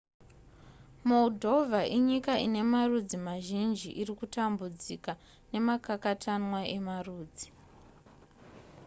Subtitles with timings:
[1.09, 5.11] moldova inyika ine marudzi mazhinji irikutambudzika
[5.51, 7.47] nemakakatanwa emarudzi